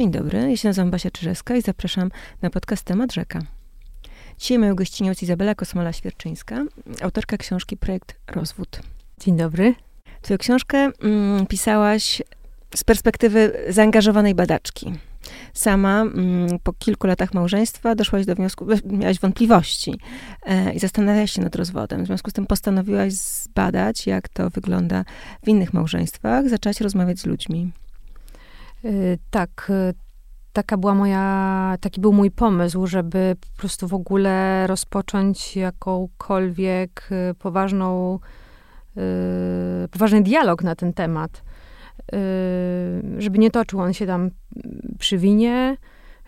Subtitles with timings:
[0.00, 2.10] Dzień dobry, ja się nazywam Basia Czyżewska i zapraszam
[2.42, 3.40] na podcast Temat Rzeka.
[4.38, 6.66] Dzisiaj moją gościnią jest Izabela Kosmola-Świerczyńska,
[7.02, 8.80] autorka książki Projekt Rozwód.
[9.18, 9.74] Dzień dobry.
[10.22, 12.22] Twoją książkę mm, pisałaś
[12.74, 14.92] z perspektywy zaangażowanej badaczki.
[15.52, 19.98] Sama mm, po kilku latach małżeństwa doszłaś do wniosku, miałaś wątpliwości
[20.42, 22.04] e, i zastanawiałaś się nad rozwodem.
[22.04, 25.04] W związku z tym postanowiłaś zbadać, jak to wygląda
[25.44, 26.48] w innych małżeństwach.
[26.48, 27.72] Zaczęłaś rozmawiać z ludźmi.
[28.84, 29.94] Y, tak, y,
[30.52, 37.34] taka była moja, taki był mój pomysł, żeby po prostu w ogóle rozpocząć jakąkolwiek y,
[37.34, 38.18] poważną,
[39.90, 41.42] poważny dialog na ten temat.
[43.18, 44.30] Żeby nie toczył on się tam
[44.98, 45.76] przy winie,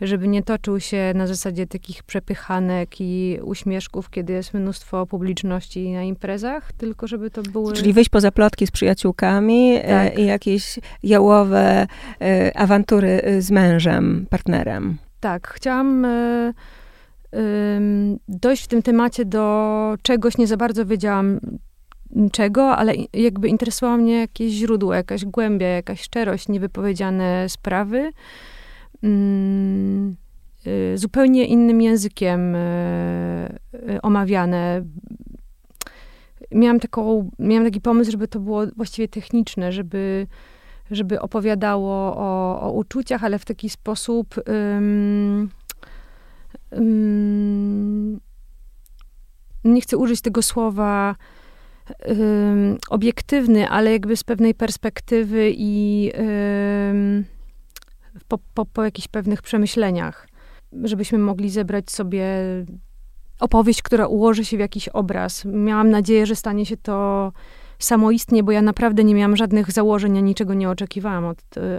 [0.02, 6.02] żeby nie toczył się na zasadzie takich przepychanek i uśmieszków, kiedy jest mnóstwo publiczności na
[6.02, 7.72] imprezach, tylko żeby to były...
[7.72, 10.18] Czyli wyjść poza plotki z przyjaciółkami e, tak.
[10.18, 11.86] i jakieś jałowe
[12.20, 14.98] e, awantury e, z mężem, partnerem.
[15.20, 16.06] Tak, chciałam
[18.28, 21.40] dojść w tym temacie do czegoś, nie za bardzo wiedziałam
[22.32, 28.10] czego, ale jakby interesowało mnie jakieś źródło, jakaś głębia, jakaś szczerość, niewypowiedziane sprawy.
[30.66, 34.84] Y, zupełnie innym językiem y, y, omawiane.
[36.50, 40.26] Miałam, taką, miałam taki pomysł, żeby to było właściwie techniczne, żeby,
[40.90, 45.50] żeby opowiadało o, o uczuciach, ale w taki sposób um,
[46.70, 48.20] um,
[49.64, 51.16] nie chcę użyć tego słowa
[52.08, 56.12] um, obiektywny, ale jakby z pewnej perspektywy i
[58.28, 60.28] po, po, po jakichś pewnych przemyśleniach,
[60.84, 62.26] żebyśmy mogli zebrać sobie
[63.40, 65.44] opowieść, która ułoży się w jakiś obraz.
[65.44, 67.32] Miałam nadzieję, że stanie się to
[67.78, 71.38] samoistnie, bo ja naprawdę nie miałam żadnych założeń, ani niczego nie oczekiwałam od,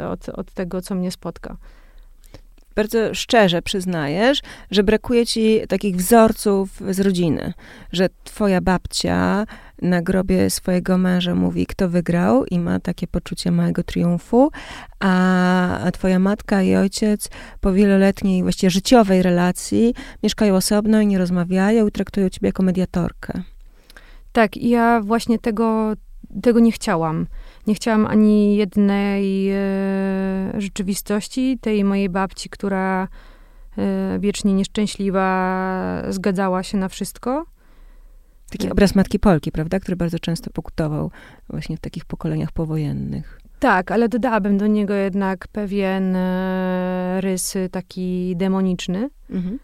[0.09, 1.57] od, od tego, co mnie spotka
[2.75, 7.53] bardzo szczerze przyznajesz, że brakuje ci takich wzorców z rodziny,
[7.91, 9.45] że twoja babcia
[9.83, 14.51] na grobie swojego męża mówi, kto wygrał i ma takie poczucie małego triumfu,
[14.99, 17.29] a twoja matka i ojciec
[17.61, 23.41] po wieloletniej, właściwie życiowej relacji mieszkają osobno i nie rozmawiają i traktują ciebie jako mediatorkę.
[24.31, 25.93] Tak, i ja właśnie tego,
[26.41, 27.27] tego nie chciałam.
[27.67, 29.57] Nie chciałam ani jednej e,
[30.57, 33.07] rzeczywistości, tej mojej babci, która
[33.77, 37.45] e, wiecznie nieszczęśliwa, zgadzała się na wszystko.
[38.57, 39.79] Taki obraz Matki Polki, prawda?
[39.79, 41.11] Który bardzo często pokutował
[41.49, 43.39] właśnie w takich pokoleniach powojennych.
[43.59, 49.59] Tak, ale dodałabym do niego jednak pewien e, rys taki demoniczny mhm.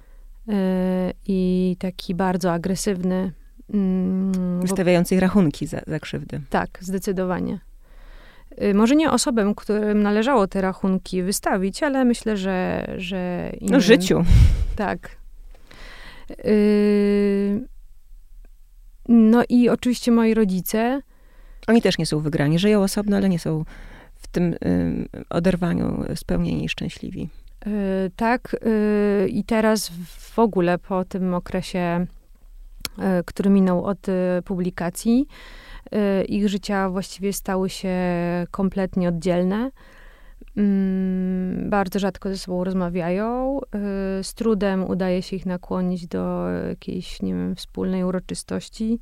[0.50, 3.32] e, i taki bardzo agresywny.
[3.74, 5.22] Mm, Wystawiający bo...
[5.22, 6.42] rachunki za, za krzywdy.
[6.50, 7.60] Tak, zdecydowanie.
[8.74, 13.74] Może nie osobom, którym należało te rachunki wystawić, ale myślę, że, że innym.
[13.74, 14.24] No, życiu.
[14.76, 15.10] Tak.
[19.10, 21.02] No i oczywiście moi rodzice.
[21.68, 22.60] Oni też nie są wygrani.
[22.60, 23.66] Żyją osobno, ale nie są
[24.16, 24.56] w tym
[25.30, 27.30] oderwaniu spełnieni i szczęśliwi.
[27.68, 28.56] Y, tak.
[29.28, 32.06] I teraz w ogóle po tym okresie,
[33.26, 34.08] który minął od
[34.46, 35.28] publikacji,
[35.96, 37.96] Y, ich życia właściwie stały się
[38.52, 39.72] kompletnie oddzielne.
[40.60, 43.60] Mm, bardzo rzadko ze sobą rozmawiają.
[44.20, 49.00] Y, z trudem udaje się ich nakłonić do jakiejś, nie wiem, wspólnej uroczystości.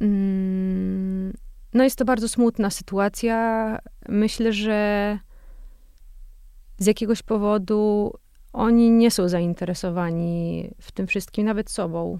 [0.00, 1.32] Mm,
[1.74, 3.78] no jest to bardzo smutna sytuacja.
[4.08, 5.18] Myślę, że
[6.78, 8.12] z jakiegoś powodu
[8.52, 12.18] oni nie są zainteresowani w tym wszystkim, nawet sobą.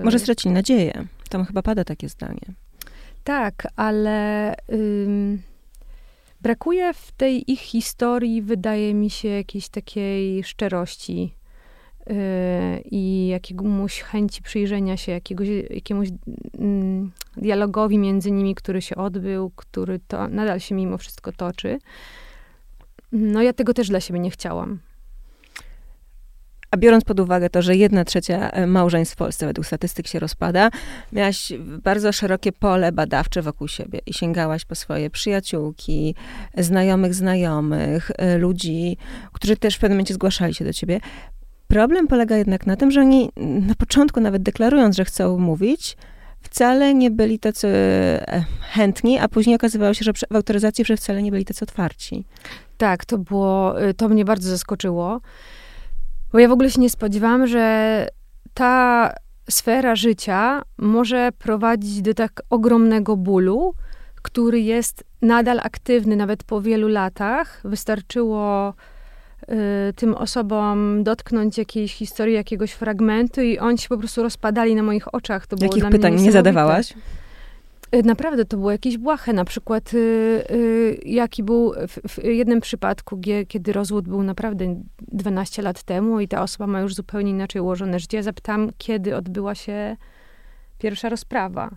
[0.00, 1.06] Y, Może stracili nadzieję.
[1.28, 2.54] Tam chyba pada takie zdanie.
[3.24, 5.42] Tak, ale ym,
[6.42, 11.34] brakuje w tej ich historii, wydaje mi się, jakiejś takiej szczerości
[12.06, 12.14] yy,
[12.90, 16.16] i jakiegoś chęci przyjrzenia się jakiegoś, jakiemuś yy,
[17.36, 21.78] dialogowi między nimi, który się odbył, który to nadal się mimo wszystko toczy.
[23.12, 24.78] No ja tego też dla siebie nie chciałam.
[26.70, 30.18] A biorąc pod uwagę to, że jedna trzecia e, małżeństw w Polsce według statystyk się
[30.18, 30.70] rozpada,
[31.12, 31.52] miałaś
[31.82, 36.14] bardzo szerokie pole badawcze wokół siebie i sięgałaś po swoje przyjaciółki,
[36.56, 38.96] znajomych znajomych, e, ludzi,
[39.32, 41.00] którzy też w pewnym momencie zgłaszali się do ciebie.
[41.68, 43.30] Problem polega jednak na tym, że oni
[43.66, 45.96] na początku nawet deklarując, że chcą mówić,
[46.40, 51.22] wcale nie byli tacy e, chętni, a później okazywało się, że w autoryzacji, że wcale
[51.22, 52.24] nie byli tacy otwarci.
[52.78, 55.20] Tak, to było, y, to mnie bardzo zaskoczyło.
[56.32, 58.06] Bo ja w ogóle się nie spodziewałam, że
[58.54, 59.12] ta
[59.50, 63.74] sfera życia może prowadzić do tak ogromnego bólu,
[64.22, 67.60] który jest nadal aktywny nawet po wielu latach.
[67.64, 68.74] Wystarczyło
[69.42, 74.82] y, tym osobom dotknąć jakiejś historii, jakiegoś fragmentu i oni się po prostu rozpadali na
[74.82, 75.46] moich oczach.
[75.46, 76.94] To Jakich pytań nie zadawałaś?
[77.94, 79.32] Y, naprawdę to było jakieś błahe.
[79.32, 79.96] Na przykład, y,
[80.50, 84.82] y, jaki był w, w, jednym przypadku, gie, kiedy rozwód był naprawdę
[85.12, 88.16] 12 lat temu i ta osoba ma już zupełnie inaczej ułożone życie.
[88.16, 89.96] Ja zapytałam, kiedy odbyła się
[90.78, 91.70] pierwsza rozprawa.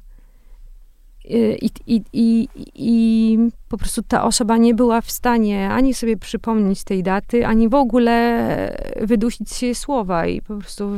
[1.61, 3.37] I, i, i, I
[3.69, 7.75] po prostu ta osoba nie była w stanie ani sobie przypomnieć tej daty, ani w
[7.75, 10.27] ogóle wydusić się słowa.
[10.27, 10.89] I po prostu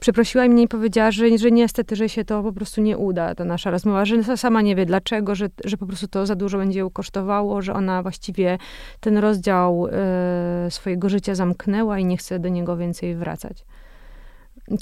[0.00, 3.44] przeprosiła mnie i powiedziała, że, że niestety, że się to po prostu nie uda, ta
[3.44, 6.78] nasza rozmowa, że sama nie wie dlaczego, że, że po prostu to za dużo będzie
[6.80, 8.58] ją kosztowało, że ona właściwie
[9.00, 13.64] ten rozdział e, swojego życia zamknęła i nie chce do niego więcej wracać.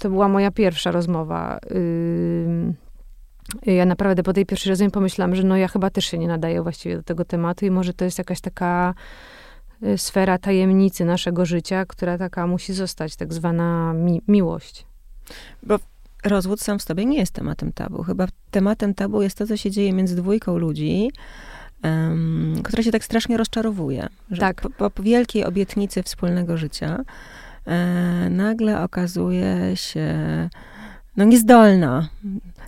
[0.00, 1.58] To była moja pierwsza rozmowa.
[3.66, 6.62] ja naprawdę po tej pierwszej rozmowie pomyślałam, że no ja chyba też się nie nadaję
[6.62, 8.94] właściwie do tego tematu i może to jest jakaś taka
[9.82, 14.85] y, sfera tajemnicy naszego życia, która taka musi zostać, tak zwana mi miłość.
[15.62, 15.78] Bo
[16.25, 18.02] rozwód sam w sobie nie jest tematem tabu.
[18.02, 21.11] Chyba tematem tabu jest to, co się dzieje między dwójką ludzi,
[21.84, 24.08] um, która się tak strasznie rozczarowuje.
[24.31, 24.61] Że tak.
[24.61, 27.05] Po, po wielkiej obietnicy wspólnego życia
[27.67, 30.14] e, nagle okazuje się
[31.17, 32.08] no, niezdolna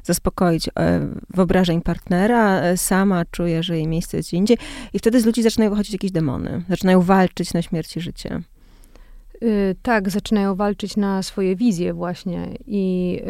[0.05, 4.59] zaspokoić e, wyobrażeń partnera, e, sama czuje, że jej miejsce jest gdzie indziej
[4.93, 6.63] i wtedy z ludzi zaczynają wychodzić jakieś demony.
[6.69, 8.41] Zaczynają walczyć na śmierć i życie.
[9.43, 12.49] Y, tak, zaczynają walczyć na swoje wizje właśnie.
[12.67, 13.21] I,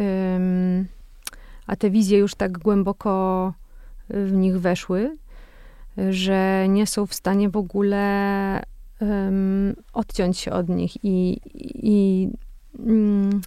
[1.66, 3.52] a te wizje już tak głęboko
[4.10, 5.16] w nich weszły,
[6.10, 8.62] że nie są w stanie w ogóle
[9.92, 11.40] odciąć się od nich i,
[11.74, 12.28] i
[12.78, 13.40] mm,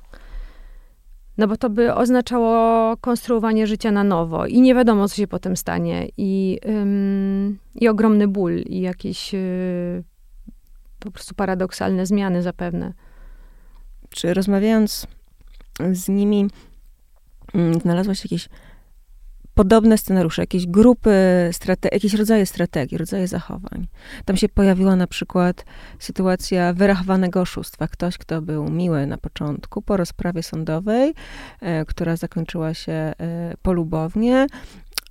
[1.38, 5.58] no bo to by oznaczało konstruowanie życia na nowo i nie wiadomo, co się potem
[5.58, 6.08] stanie.
[6.18, 6.60] I,
[7.76, 10.04] i ogromny ból i jakieś y,
[11.06, 12.94] po prostu paradoksalne zmiany zapewne.
[14.10, 15.08] Czy rozmawiając
[15.92, 16.50] z nimi,
[17.54, 18.50] mm, znalazłaś jakieś
[19.54, 21.12] podobne scenariusze, jakieś grupy,
[21.52, 23.88] strate- jakieś rodzaje strategii, rodzaje zachowań.
[24.26, 25.66] Tam się pojawiła na przykład
[26.00, 27.88] sytuacja wyrachowanego oszustwa.
[27.88, 31.14] Ktoś, kto był miły na początku, po rozprawie sądowej,
[31.62, 33.14] e, która zakończyła się e,
[33.62, 34.48] polubownie,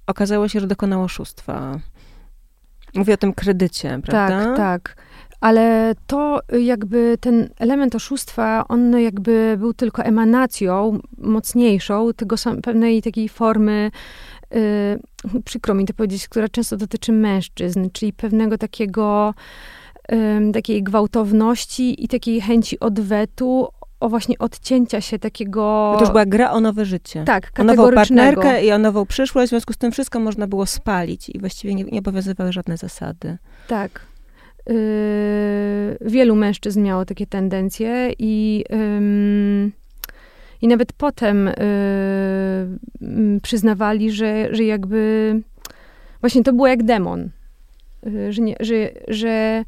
[0.07, 1.79] okazało się, że dokonał oszustwa.
[2.95, 4.45] Mówię o tym kredycie, prawda?
[4.45, 4.97] Tak, tak
[5.41, 13.03] ale to jakby ten element oszustwa, on jakby był tylko emanacją mocniejszą tego sam, pewnej
[13.03, 13.91] takiej formy,
[14.51, 19.35] yy, przykro mi to powiedzieć, która często dotyczy mężczyzn, czyli pewnego takiego,
[20.09, 23.69] yy, takiej gwałtowności i takiej chęci odwetu,
[24.01, 25.93] o właśnie odcięcia się takiego...
[25.95, 27.25] To już była gra o nowe życie.
[27.25, 30.67] Tak, O nową partnerkę i o nową przyszłość, w związku z tym wszystko można było
[30.67, 33.39] spalić i właściwie nie, nie obowiązywały żadne zasady.
[33.69, 34.10] Tak.
[34.67, 38.65] Yy, wielu mężczyzn miało takie tendencje i,
[40.63, 41.51] i nawet potem
[43.01, 45.35] yy, przyznawali, że, że jakby
[46.21, 47.31] właśnie to było jak demon.
[48.03, 48.75] Yy, że, nie, że,
[49.09, 49.65] że,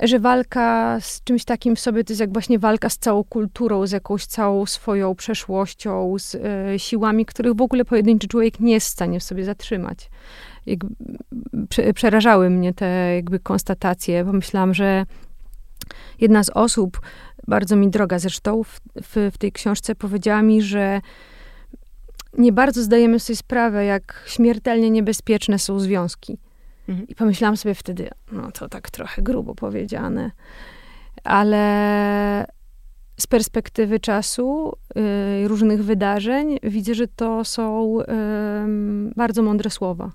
[0.00, 3.86] że walka z czymś takim w sobie to jest jak właśnie walka z całą kulturą,
[3.86, 6.36] z jakąś całą swoją przeszłością, z
[6.82, 10.10] siłami, których w ogóle pojedynczy człowiek nie jest w stanie w sobie zatrzymać
[10.66, 10.94] jakby,
[11.94, 14.24] przerażały mnie te jakby konstatacje.
[14.24, 15.06] Pomyślałam, że
[16.20, 17.00] jedna z osób,
[17.48, 21.00] bardzo mi droga zresztą, w, w, w tej książce powiedziała mi, że
[22.38, 26.38] nie bardzo zdajemy sobie sprawę, jak śmiertelnie niebezpieczne są związki.
[26.88, 27.08] Mhm.
[27.08, 30.30] I pomyślałam sobie wtedy, no to tak trochę grubo powiedziane,
[31.24, 32.46] ale
[33.20, 34.72] z perspektywy czasu,
[35.44, 38.04] y, różnych wydarzeń, widzę, że to są y,
[39.16, 40.12] bardzo mądre słowa.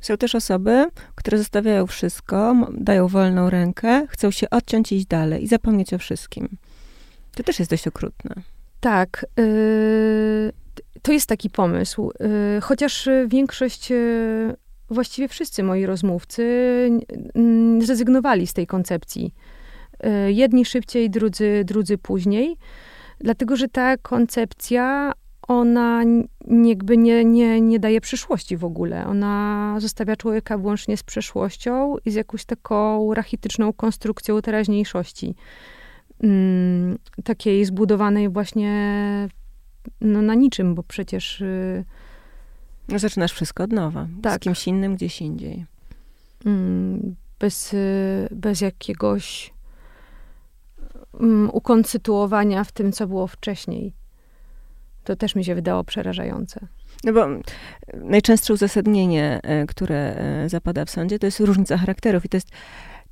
[0.00, 5.44] Są też osoby, które zostawiają wszystko, dają wolną rękę, chcą się odciąć i iść dalej
[5.44, 6.48] i zapomnieć o wszystkim.
[7.34, 8.34] To też jest dość okrutne.
[8.80, 9.26] Tak.
[9.36, 10.52] Yy,
[11.02, 12.10] to jest taki pomysł.
[12.20, 14.56] Yy, chociaż większość, yy,
[14.90, 16.44] właściwie wszyscy moi rozmówcy
[17.80, 19.34] zrezygnowali z tej koncepcji.
[20.04, 22.56] Y, jedni szybciej, drudzy, drudzy później.
[23.20, 25.12] Dlatego, że ta koncepcja
[25.48, 26.02] ona
[26.64, 29.06] jakby nie, nie, nie daje przyszłości w ogóle.
[29.06, 35.34] Ona zostawia człowieka wyłącznie z przeszłością i z jakąś taką rachityczną konstrukcją teraźniejszości.
[36.22, 39.28] Mm, takiej zbudowanej właśnie
[40.00, 41.40] no, na niczym, bo przecież...
[41.40, 41.84] Yy,
[42.88, 44.06] no, zaczynasz wszystko od nowa.
[44.22, 44.36] Tak.
[44.36, 45.66] Z kimś innym gdzieś indziej.
[46.46, 49.54] Mm, bez, y, bez jakiegoś
[51.12, 53.92] um, ukonstytuowania w tym, co było wcześniej.
[55.06, 56.66] To też mi się wydało przerażające.
[57.04, 57.26] No bo
[57.94, 62.48] najczęstsze uzasadnienie, e, które e, zapada w sądzie, to jest różnica charakterów i to jest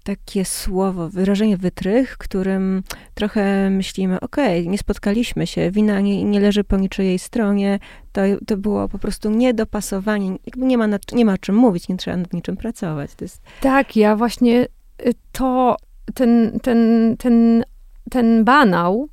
[0.04, 2.82] takie słowo, wyrażenie wytrych, którym
[3.14, 7.78] trochę myślimy, okej, okay, nie spotkaliśmy się, wina nie, nie leży po niczyjej stronie,
[8.12, 11.88] to, to było po prostu niedopasowanie, jakby nie ma, nad, nie ma o czym mówić,
[11.88, 13.10] nie trzeba nad niczym pracować.
[13.20, 13.42] Jest...
[13.60, 14.66] Tak, ja właśnie
[15.06, 15.76] y, to,
[16.14, 17.64] ten, ten, ten,
[18.10, 19.08] ten banał,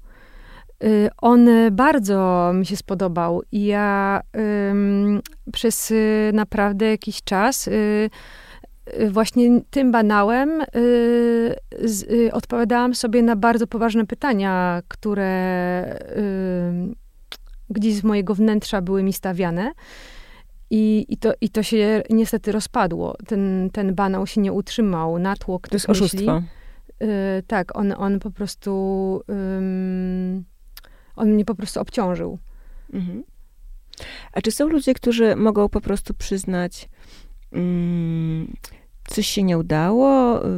[1.21, 4.21] on bardzo mi się spodobał i ja
[4.71, 5.21] ym,
[5.53, 8.09] przez y, naprawdę jakiś czas y,
[8.99, 10.65] Y, właśnie tym banałem y,
[11.83, 16.95] z, y, odpowiadałam sobie na bardzo poważne pytania, które y,
[17.69, 19.71] gdzieś z mojego wnętrza były mi stawiane.
[20.69, 23.15] I, i, to, I to się niestety rozpadło.
[23.27, 25.19] Ten, ten banał się nie utrzymał.
[25.19, 26.43] Natłok To jest myśli, oszustwo.
[27.01, 29.21] Y, tak, on, on po prostu
[31.21, 32.39] on mnie po prostu obciążył.
[32.93, 33.23] Mhm.
[34.33, 36.89] A czy są ludzie, którzy mogą po prostu przyznać,
[37.51, 38.53] mm,
[39.07, 40.49] coś się nie udało, y,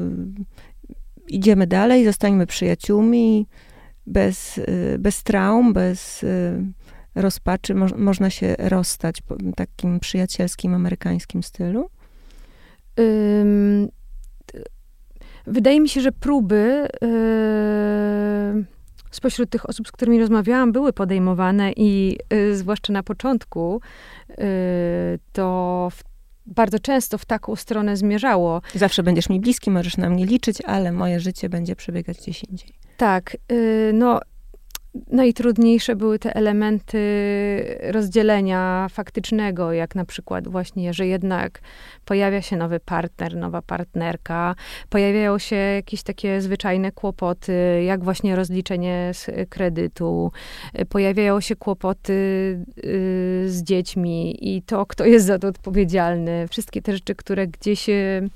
[1.27, 3.47] idziemy dalej, zostańmy przyjaciółmi,
[4.07, 6.63] bez, y, bez traum, bez y,
[7.15, 11.89] rozpaczy, mo można się rozstać w takim przyjacielskim, amerykańskim stylu?
[15.47, 18.65] wydaje mi się, że próby yy,
[19.15, 23.81] spośród tych osób, z którymi rozmawiałam, były podejmowane i yy, zwłaszcza na początku,
[24.29, 24.35] yy,
[25.31, 26.03] to w
[26.45, 28.61] bardzo często w taką stronę zmierzało.
[28.75, 32.69] Zawsze będziesz mi bliski, możesz na mnie liczyć, ale moje życie będzie przebiegać gdzieś indziej.
[32.97, 33.37] Tak.
[33.49, 34.19] Yy, no,
[35.11, 36.99] najtrudniejsze były te elementy
[37.81, 41.61] rozdzielenia faktycznego, jak na przykład właśnie, że jednak
[42.05, 44.55] pojawia się nowy partner, nowa partnerka,
[44.89, 50.31] pojawiają się jakieś takie zwyczajne kłopoty, jak właśnie rozliczenie z kredytu,
[50.89, 56.47] pojawiają się kłopoty y, z dziećmi i to, kto jest za to odpowiedzialny.
[56.47, 58.29] Wszystkie te rzeczy, które gdzieś y,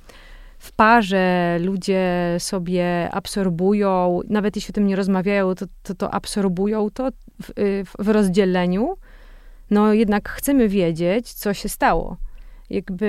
[0.58, 6.90] w parze ludzie sobie absorbują, nawet jeśli o tym nie rozmawiają, to to, to absorbują
[6.90, 7.10] to
[7.44, 8.98] w, w rozdzieleniu.
[9.70, 12.18] No jednak chcemy wiedzieć, co się stało
[12.70, 13.08] jakby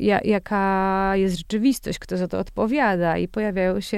[0.00, 3.96] ja, jaka jest rzeczywistość, kto za to odpowiada i pojawiają się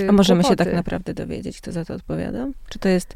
[0.00, 0.64] yy, A możemy kłopoty.
[0.64, 2.46] się tak naprawdę dowiedzieć, kto za to odpowiada?
[2.68, 3.14] Czy to jest...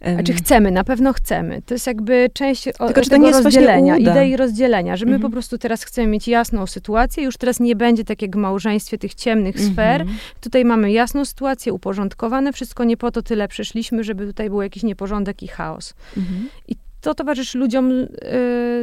[0.00, 0.18] Um...
[0.18, 0.70] A czy chcemy?
[0.70, 1.62] Na pewno chcemy.
[1.62, 5.30] To jest jakby część Tylko, czy to nie rozdzielenia, idei rozdzielenia, że my mhm.
[5.30, 8.98] po prostu teraz chcemy mieć jasną sytuację, już teraz nie będzie tak jak w małżeństwie
[8.98, 9.72] tych ciemnych mhm.
[9.72, 10.04] sfer.
[10.40, 14.82] Tutaj mamy jasną sytuację, uporządkowane wszystko, nie po to tyle przyszliśmy, żeby tutaj był jakiś
[14.82, 15.94] nieporządek i chaos.
[16.16, 16.48] Mhm.
[16.68, 18.08] I to towarzyszy ludziom y,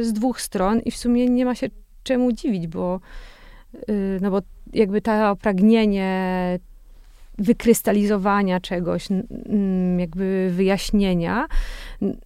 [0.04, 1.66] z dwóch stron i w sumie nie ma się
[2.02, 3.00] czemu dziwić, bo,
[3.88, 4.40] y, no bo
[4.72, 6.58] jakby to pragnienie
[7.38, 9.08] wykrystalizowania czegoś,
[9.98, 11.46] jakby wyjaśnienia,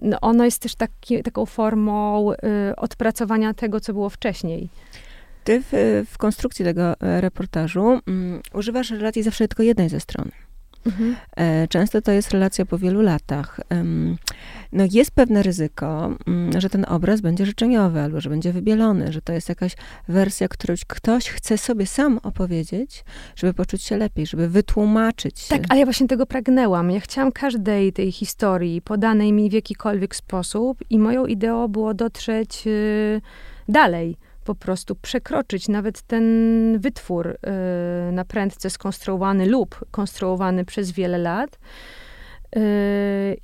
[0.03, 2.37] no ono jest też taki, taką formą y,
[2.77, 4.69] odpracowania tego, co było wcześniej.
[5.45, 10.31] Ty w, w konstrukcji tego e, reportażu um, używasz relacji zawsze tylko jednej ze stron.
[10.87, 11.17] Mhm.
[11.37, 13.61] E, często to jest relacja po wielu latach.
[14.73, 19.23] No jest pewne ryzyko, mm, że ten obraz będzie życzeniowy, albo że będzie wybielony, że
[19.23, 19.77] to jest jakaś
[20.09, 23.05] wersja, którą ktoś chce sobie sam opowiedzieć,
[23.37, 25.49] żeby poczuć się lepiej, żeby wytłumaczyć.
[25.49, 26.91] Tak, ale ja właśnie tego pragnęłam.
[26.91, 32.67] Ja chciałam każdej tej historii podanej mi w jakikolwiek sposób i moją ideą było dotrzeć
[32.67, 33.21] yy,
[33.69, 36.25] dalej po prostu przekroczyć nawet ten
[36.79, 41.59] wytwór y, na prędce skonstruowany lub konstruowany przez wiele lat
[42.57, 42.61] y,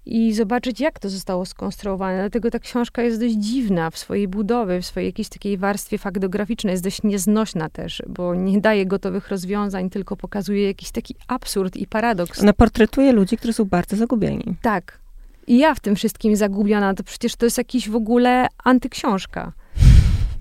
[0.06, 2.18] i zobaczyć, jak to zostało skonstruowane.
[2.18, 6.72] Dlatego ta książka jest dość dziwna w swojej budowie, w swojej jakiejś takiej warstwie faktograficznej.
[6.72, 11.86] Jest dość nieznośna też, bo nie daje gotowych rozwiązań, tylko pokazuje jakiś taki absurd i
[11.86, 12.42] paradoks.
[12.42, 14.56] Ona portretuje ludzi, którzy są bardzo zagubieni.
[14.62, 14.98] Tak.
[15.46, 19.52] I ja w tym wszystkim zagubiona, to przecież to jest jakiś w ogóle antyksiążka.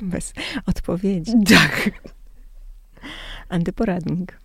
[0.05, 0.33] Bez
[0.65, 1.33] odpowiedzi.
[1.49, 1.89] Tak.
[3.49, 4.39] Antyporadnik.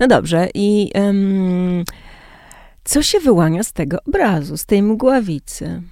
[0.00, 1.84] No dobrze, i um,
[2.84, 5.82] co się wyłania z tego obrazu, z tej mgławicy?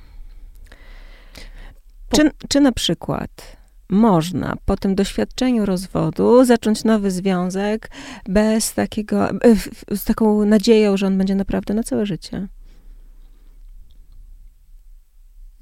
[2.08, 2.16] Po...
[2.16, 3.56] Czy, czy na przykład
[3.88, 7.90] można po tym doświadczeniu rozwodu zacząć nowy związek
[8.28, 9.36] bez takiego, e,
[9.96, 12.48] z taką nadzieją, że on będzie naprawdę na całe życie?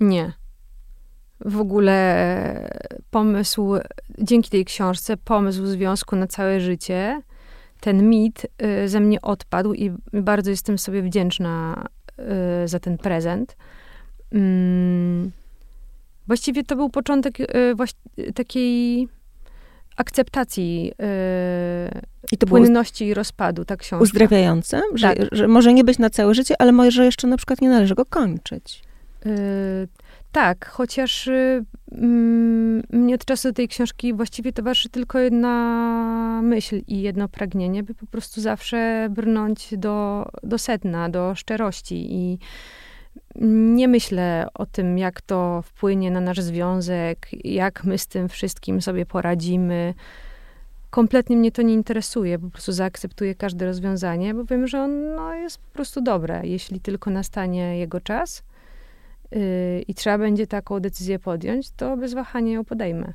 [0.00, 0.43] Nie
[1.40, 2.70] w ogóle
[3.10, 3.74] pomysł,
[4.18, 7.22] dzięki tej książce, pomysł związku na całe życie,
[7.80, 11.84] ten mit y, ze mnie odpadł i bardzo jestem sobie wdzięczna
[12.64, 13.56] y, za ten prezent.
[14.32, 15.30] Mm,
[16.26, 19.08] właściwie to był początek y, takiej
[19.96, 20.92] akceptacji
[22.32, 24.02] I to płynności i rozpadu, ta książka.
[24.02, 24.82] Uzdrawiające?
[24.94, 25.28] Że, tak.
[25.32, 28.04] że może nie być na całe życie, ale może jeszcze na przykład nie należy go
[28.06, 28.82] kończyć.
[30.34, 37.02] Tak, chociaż y, mm, mnie od czasu tej książki właściwie towarzyszy tylko jedna myśl i
[37.02, 42.38] jedno pragnienie, by po prostu zawsze brnąć do, do sedna, do szczerości i
[43.74, 48.82] nie myślę o tym, jak to wpłynie na nasz związek, jak my z tym wszystkim
[48.82, 49.94] sobie poradzimy.
[50.90, 55.34] Kompletnie mnie to nie interesuje, po prostu zaakceptuję każde rozwiązanie, bo wiem, że ono no,
[55.34, 58.42] jest po prostu dobre, jeśli tylko nastanie jego czas
[59.88, 63.12] i trzeba będzie taką decyzję podjąć, to bez wahania ją podejmę.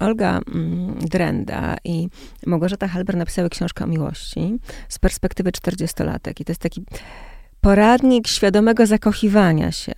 [0.00, 2.08] Olga mm, Drenda i
[2.46, 6.40] Małgorzata Halber napisały książkę o miłości z perspektywy 40-latek.
[6.40, 6.84] I to jest taki
[7.60, 9.92] poradnik świadomego zakochiwania się.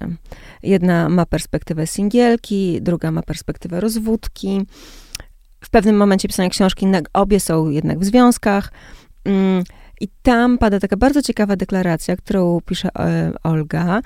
[0.63, 4.67] Jedna ma perspektywę singielki, druga ma perspektywę rozwódki.
[5.61, 8.73] W pewnym momencie pisania książki obie są jednak w związkach.
[9.25, 9.65] Mm,
[10.01, 14.01] I tam pada taka bardzo ciekawa deklaracja, którą pisze e, Olga,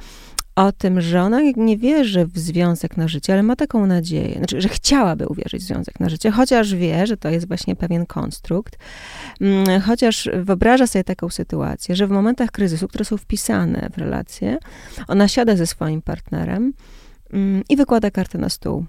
[0.67, 4.61] o tym, że ona nie wierzy w związek na życie, ale ma taką nadzieję, znaczy,
[4.61, 8.79] że chciałaby uwierzyć w związek na życie, chociaż wie, że to jest właśnie pewien konstrukt,
[9.41, 14.59] mm, chociaż wyobraża sobie taką sytuację, że w momentach kryzysu, które są wpisane w relacje,
[15.09, 16.73] ona siada ze swoim partnerem
[17.33, 18.85] mm, i wykłada kartę na stół.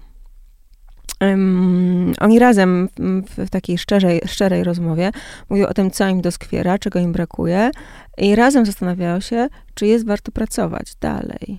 [1.20, 2.88] Um, oni razem
[3.36, 5.10] w, takiej szczerej, szczerej rozmowie
[5.50, 7.70] mówią o tym, co im doskwiera, czego im brakuje,
[8.18, 11.58] i razem zastanawiają się, czy jest warto pracować dalej.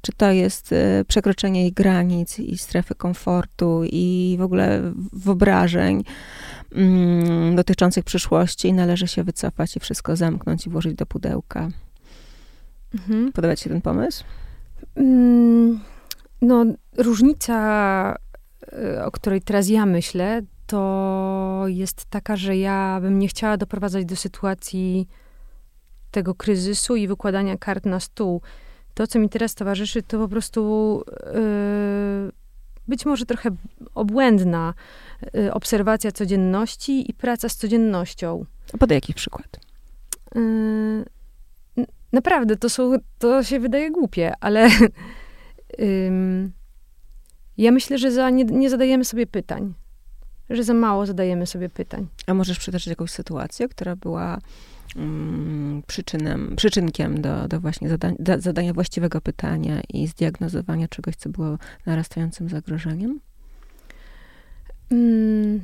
[0.00, 6.04] Czy to jest y, przekroczenie ich granic i strefy komfortu i w ogóle wyobrażeń
[6.72, 11.68] mm, dotyczących przyszłości i należy się wycofać i wszystko zamknąć i włożyć do pudełka.
[12.94, 13.32] Mhm.
[13.32, 14.24] Podoba ci się ten pomysł?
[14.96, 15.80] Mm,
[16.42, 16.64] no,
[16.96, 18.16] różnica,
[19.04, 24.16] o której teraz ja myślę, to jest taka, że ja bym nie chciała doprowadzać do
[24.16, 25.08] sytuacji
[26.10, 28.42] tego kryzysu i wykładania kart na stół.
[28.94, 31.02] To, co mi teraz towarzyszy, to po prostu
[31.34, 32.32] yy,
[32.88, 33.50] być może trochę
[33.94, 34.74] obłędna
[35.34, 38.44] yy, obserwacja codzienności i praca z codziennością.
[38.72, 39.60] A podaj jakiś przykład.
[40.34, 44.68] Yy, naprawdę, to, są, to się wydaje głupie, ale
[47.58, 49.74] ja myślę, że za, nie, nie zadajemy sobie pytań.
[50.50, 52.06] Że za mało zadajemy sobie pytań.
[52.26, 54.38] A możesz przytoczyć jakąś sytuację, która była
[54.96, 61.58] Mm, przyczynem, przyczynkiem do, do właśnie zadań, zadania właściwego pytania i zdiagnozowania czegoś, co było
[61.86, 63.20] narastającym zagrożeniem?
[64.90, 65.60] Mm,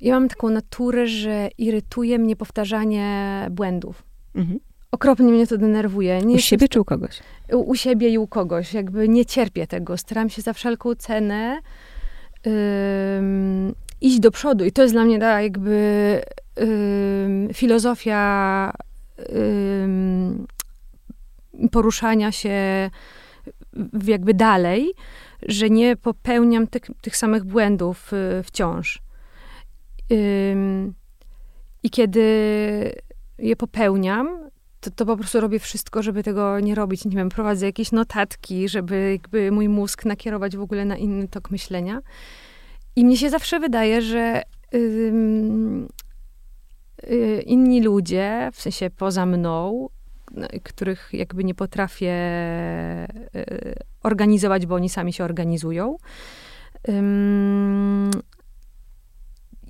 [0.00, 4.02] ja mam taką naturę, że irytuje mnie powtarzanie błędów.
[4.34, 4.60] Mhm.
[4.96, 6.22] Okropnie mnie to denerwuje.
[6.22, 7.20] Nie u siebie czy u kogoś?
[7.52, 8.74] U, u, siebie i u kogoś.
[8.74, 9.96] Jakby nie cierpię tego.
[9.96, 11.60] Staram się za wszelką cenę
[14.00, 14.64] iść do przodu.
[14.64, 16.20] I to jest dla mnie ta jakby
[17.54, 18.72] filozofia
[21.72, 22.90] poruszania się
[24.06, 24.92] jakby dalej,
[25.42, 29.02] że nie popełniam tych, tych samych błędów y, wciąż.
[31.82, 32.22] I kiedy
[33.38, 34.46] je popełniam,
[34.80, 37.04] to, to po prostu robię wszystko, żeby tego nie robić.
[37.04, 41.50] Nie wiem, prowadzę jakieś notatki, żeby jakby mój mózg nakierować w ogóle na inny tok
[41.50, 42.00] myślenia.
[42.96, 44.42] I mnie się zawsze wydaje, że
[47.04, 49.88] Y, inni ludzie, w sensie poza mną,
[50.30, 52.14] no, których jakby nie potrafię
[53.36, 55.96] y, organizować, bo oni sami się organizują.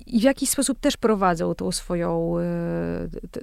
[0.05, 3.37] I w jakiś sposób też prowadzą tą swoją, y,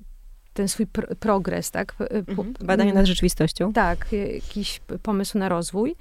[0.55, 0.87] ten swój
[1.21, 1.95] progres, tak?
[2.11, 2.55] Mhm.
[2.61, 3.73] Badanie nad rzeczywistością.
[3.73, 5.97] Tak, jakiś pomysł na rozwój.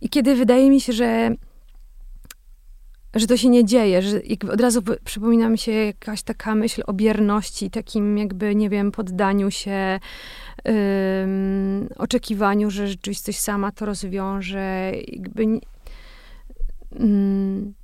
[0.00, 1.30] I kiedy wydaje mi się, że
[3.14, 4.20] że to się nie dzieje, że
[4.52, 9.50] od razu przypomina mi się jakaś taka myśl o bierności, takim jakby, nie wiem, poddaniu
[9.50, 10.00] się,
[11.96, 14.92] oczekiwaniu, że rzeczywistość sama to rozwiąże.
[15.08, 15.60] Jakby,
[16.90, 17.74] um,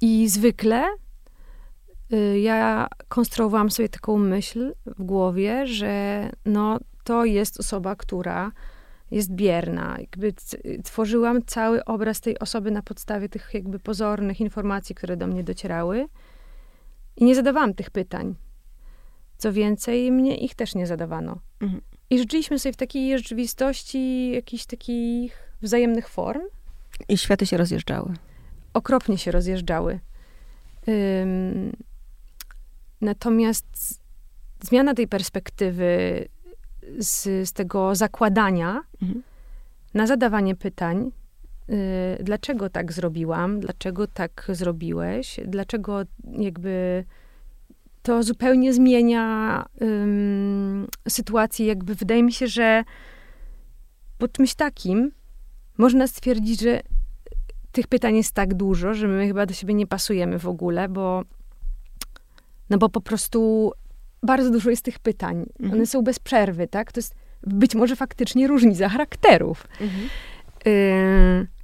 [0.00, 1.07] I zwykle y,
[2.42, 8.52] ja konstruowałam sobie taką myśl w głowie, że no, to jest osoba, która
[9.10, 9.96] jest bierna.
[9.98, 10.32] Jakby
[10.84, 16.08] tworzyłam cały obraz tej osoby na podstawie tych jakby pozornych informacji, które do mnie docierały.
[17.16, 18.34] I nie zadawałam tych pytań.
[19.38, 21.38] Co więcej, mnie ich też nie zadawano.
[21.60, 21.80] Mhm.
[22.10, 26.42] I żyliśmy sobie w takiej rzeczywistości jakichś takich wzajemnych form.
[27.08, 28.14] I światy się rozjeżdżały.
[28.74, 30.00] Okropnie się rozjeżdżały.
[30.86, 31.72] Um,
[33.00, 34.00] natomiast
[34.62, 36.24] zmiana tej perspektywy
[36.98, 39.22] z, z tego zakładania mhm.
[39.94, 41.10] na zadawanie pytań,
[41.70, 46.02] y, dlaczego tak zrobiłam, dlaczego tak zrobiłeś, dlaczego
[46.38, 47.04] jakby
[48.02, 51.66] to zupełnie zmienia ym, sytuację.
[51.66, 52.84] Jakby wydaje mi się, że
[54.18, 55.12] po czymś takim
[55.78, 56.80] można stwierdzić, że
[57.72, 61.24] tych pytań jest tak dużo, że my chyba do siebie nie pasujemy w ogóle, bo
[62.70, 63.72] no bo po prostu
[64.22, 65.46] bardzo dużo jest tych pytań.
[65.60, 65.72] Mhm.
[65.72, 66.92] One są bez przerwy, tak?
[66.92, 69.68] To jest być może faktycznie różnica charakterów.
[69.80, 70.08] Mhm.
[70.66, 71.58] Y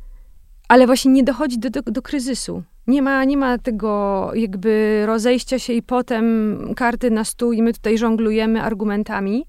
[0.69, 2.63] ale właśnie nie dochodzi do, do, do, kryzysu.
[2.87, 7.73] Nie ma, nie ma tego jakby rozejścia się i potem karty na stół i my
[7.73, 9.47] tutaj żonglujemy argumentami,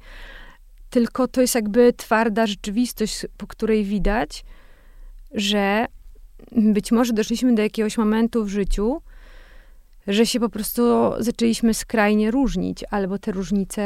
[0.90, 4.46] tylko to jest jakby twarda rzeczywistość, po której widać,
[5.32, 5.86] że
[6.52, 9.02] być może doszliśmy do jakiegoś momentu w życiu,
[10.08, 10.84] że się po prostu
[11.20, 13.82] zaczęliśmy skrajnie różnić, albo te różnice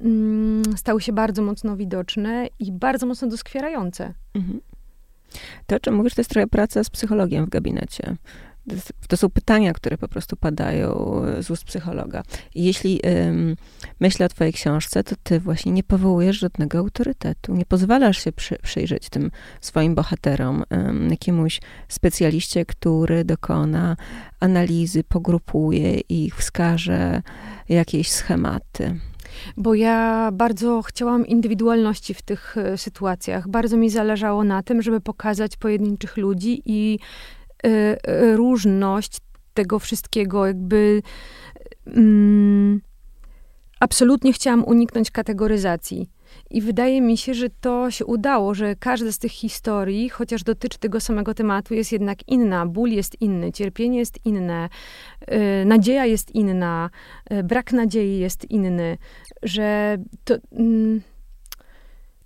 [0.00, 4.14] mm, stały się bardzo mocno widoczne i bardzo mocno doskwierające.
[4.34, 4.60] Mhm.
[5.66, 8.16] To, o czym mówisz, to jest trochę praca z psychologiem w gabinecie.
[9.08, 12.22] To są pytania, które po prostu padają z ust psychologa.
[12.54, 13.56] I jeśli ym,
[14.00, 17.54] myślę o twojej książce, to ty właśnie nie powołujesz żadnego autorytetu.
[17.54, 19.30] Nie pozwalasz się przy, przyjrzeć tym
[19.60, 23.96] swoim bohaterom, ym, jakiemuś specjaliście, który dokona
[24.40, 27.22] analizy, pogrupuje ich, wskaże
[27.68, 29.00] jakieś schematy.
[29.56, 33.48] Bo ja bardzo chciałam indywidualności w tych e, sytuacjach.
[33.48, 36.98] Bardzo mi zależało na tym, żeby pokazać pojedynczych ludzi i
[38.34, 39.18] różność
[39.54, 41.02] tego wszystkiego, jakby.
[41.86, 42.80] Mm,
[43.80, 46.10] absolutnie chciałam uniknąć kategoryzacji.
[46.50, 50.78] I wydaje mi się, że to się udało, że każda z tych historii, chociaż dotyczy
[50.78, 52.66] tego samego tematu, jest jednak inna.
[52.66, 54.68] Ból jest inny, cierpienie jest inne,
[55.28, 56.90] yy, nadzieja jest inna,
[57.44, 58.98] brak nadziei jest inny,
[59.42, 60.34] że to.
[60.34, 61.00] Yy,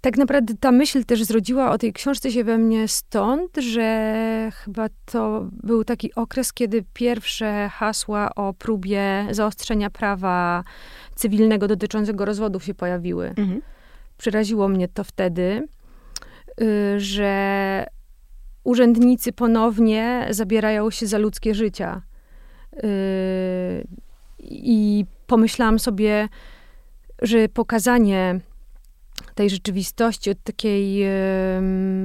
[0.04, 4.86] tak naprawdę ta myśl też zrodziła o tej książce się we mnie stąd, że chyba
[5.04, 10.64] to był taki okres, kiedy pierwsze hasła o próbie zaostrzenia prawa
[11.14, 13.28] cywilnego dotyczącego rozwodów się pojawiły.
[13.28, 13.60] Mhm
[14.18, 15.68] przeraziło mnie to wtedy,
[16.60, 17.86] y, że
[18.64, 22.02] urzędnicy ponownie zabierają się za ludzkie życia.
[22.84, 23.86] Y,
[24.38, 26.28] I pomyślałam sobie,
[27.22, 28.40] że pokazanie
[29.34, 31.06] tej rzeczywistości od takiej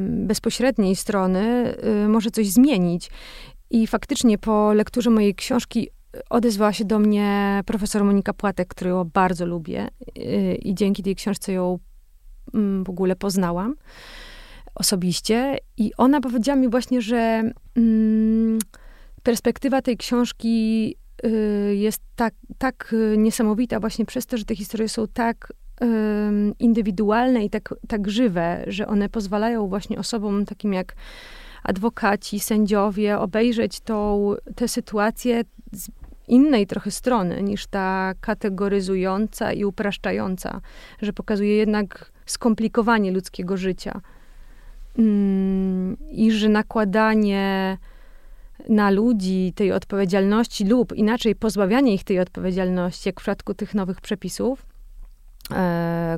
[0.09, 1.73] bezpośredniej strony
[2.05, 3.09] y, może coś zmienić.
[3.69, 5.89] I faktycznie po lekturze mojej książki
[6.29, 9.87] odezwała się do mnie profesor Monika Płatek, którą bardzo lubię
[10.61, 11.79] i dzięki tej książce ją
[12.53, 13.75] Mm, w ogóle poznałam
[14.75, 15.57] osobiście.
[15.77, 18.59] I ona powiedziała mi właśnie, że mm,
[19.23, 25.07] perspektywa tej książki y, jest tak, tak niesamowita właśnie przez to, że te historie są
[25.07, 25.55] tak y,
[26.59, 30.95] indywidualne i tak, tak żywe, że one pozwalają właśnie osobom takim jak
[31.63, 35.87] adwokaci, sędziowie obejrzeć tą, tę sytuację z
[36.27, 40.61] innej trochę strony niż ta kategoryzująca i upraszczająca,
[41.01, 44.01] że pokazuje jednak skomplikowanie ludzkiego życia.
[44.99, 47.77] Mm, I że nakładanie
[48.69, 54.01] na ludzi tej odpowiedzialności lub inaczej pozbawianie ich tej odpowiedzialności, jak w przypadku tych nowych
[54.01, 54.65] przepisów,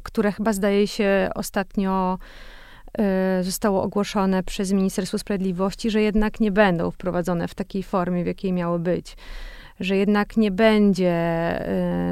[0.03, 2.17] które chyba zdaje się ostatnio
[2.97, 8.27] e, zostało ogłoszone przez Ministerstwo Sprawiedliwości, że jednak nie będą wprowadzone w takiej formie, w
[8.27, 9.15] jakiej miały być
[9.81, 11.13] że jednak nie będzie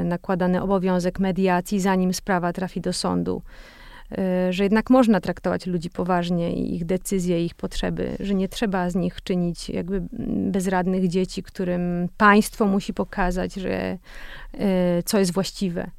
[0.00, 3.42] y, nakładany obowiązek mediacji, zanim sprawa trafi do sądu.
[4.50, 8.94] Że jednak można traktować ludzi poważnie i ich decyzje, ich potrzeby, że nie trzeba z
[8.94, 10.02] nich czynić jakby
[10.50, 13.98] bezradnych dzieci, którym państwo musi pokazać, że
[15.04, 15.90] co jest właściwe.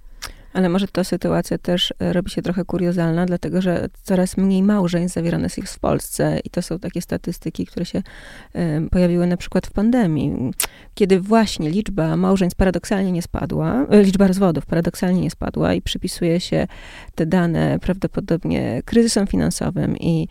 [0.53, 5.15] Ale może ta sytuacja też e, robi się trochę kuriozalna, dlatego że coraz mniej małżeństw
[5.15, 9.67] zawieranych jest w Polsce i to są takie statystyki, które się y, pojawiły na przykład
[9.67, 10.51] w pandemii,
[10.93, 16.39] kiedy właśnie liczba małżeństw paradoksalnie nie spadła, e, liczba rozwodów paradoksalnie nie spadła i przypisuje
[16.39, 16.67] się
[17.15, 20.27] te dane prawdopodobnie kryzysom finansowym i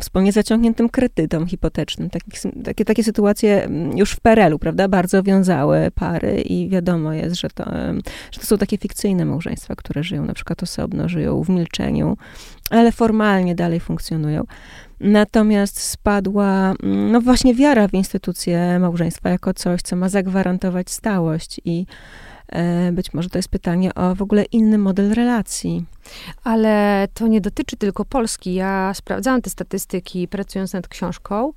[0.00, 2.10] wspólnie zaciągniętym kredytom hipotecznym.
[2.10, 7.36] Takie, takie, takie sytuacje mm, już w PRL-u, prawda, bardzo wiązały pary i wiadomo jest,
[7.36, 7.64] że to,
[8.30, 12.16] że to są takie fikcyjne małżeństwa, które żyją na przykład osobno, żyją w milczeniu,
[12.70, 14.44] ale formalnie dalej funkcjonują.
[15.00, 21.60] Natomiast spadła, mm, no właśnie wiara w instytucję małżeństwa jako coś, co ma zagwarantować stałość
[21.64, 21.86] i
[22.92, 25.84] być może to jest pytanie o w ogóle inny model relacji.
[26.44, 28.54] Ale to nie dotyczy tylko Polski.
[28.54, 31.52] Ja sprawdzałam te statystyki pracując nad książką.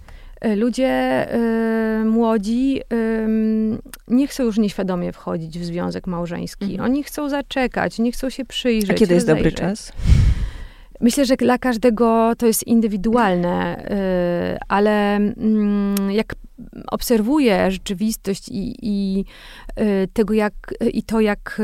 [0.41, 1.27] E, ludzie
[2.01, 3.27] y, młodzi y,
[4.07, 6.65] nie chcą już nieświadomie wchodzić w związek małżeński.
[6.65, 6.91] Mhm.
[6.91, 8.91] Oni chcą zaczekać, nie chcą się przyjrzeć.
[8.91, 9.91] A kiedy jest dobry czas?
[11.01, 13.85] Myślę, że dla każdego to jest indywidualne,
[14.55, 16.35] y, ale mm, jak
[16.87, 19.25] obserwuję rzeczywistość i, i
[20.13, 20.53] tego, jak
[20.93, 21.61] i to, jak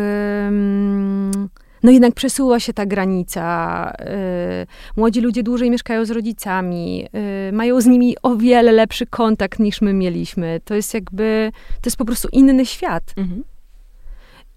[1.84, 3.94] no jednak przesuwa się ta granica.
[4.02, 4.68] Y,
[4.98, 7.08] młodzi ludzie dłużej mieszkają z rodzicami,
[7.50, 10.60] y, mają z nimi o wiele lepszy kontakt niż my mieliśmy.
[10.66, 13.14] To jest jakby, to jest po prostu inny świat.
[13.18, 13.44] Mhm.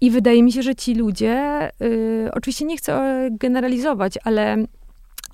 [0.01, 4.57] I wydaje mi się, że ci ludzie, y, oczywiście nie chcę generalizować, ale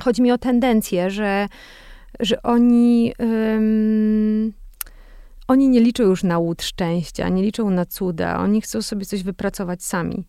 [0.03, 1.47] chodzi mi o tendencję, że,
[2.19, 3.13] że oni.
[5.47, 8.39] oni nie liczą już na łód szczęścia, nie liczą na cuda.
[8.39, 10.23] Oni chcą sobie coś wypracować sami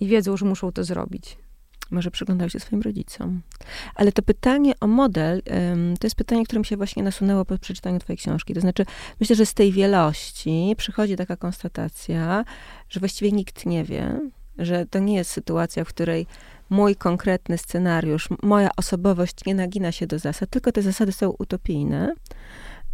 [0.00, 1.38] i wiedzą, że muszą to zrobić.
[1.90, 3.42] Może przyglądają się swoim rodzicom.
[3.94, 5.42] Ale to pytanie o model,
[6.00, 8.54] to jest pytanie, które mi się właśnie nasunęło po przeczytaniu twojej książki.
[8.54, 8.86] To znaczy,
[9.20, 12.44] myślę, że z tej wielości przychodzi taka konstatacja,
[12.88, 14.20] że właściwie nikt nie wie,
[14.58, 16.26] że to nie jest sytuacja, w której
[16.70, 22.14] mój konkretny scenariusz, moja osobowość nie nagina się do zasad, tylko te zasady są utopijne.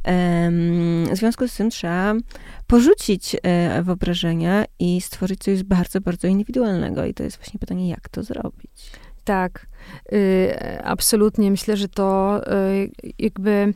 [0.04, 2.14] W związku z tym trzeba
[2.66, 7.04] porzucić e, wyobrażenia i stworzyć coś bardzo, bardzo indywidualnego.
[7.04, 8.92] I to jest właśnie pytanie, jak to zrobić.
[9.24, 9.66] Tak,
[10.12, 11.50] y, absolutnie.
[11.50, 13.74] Myślę, że to y, jakby,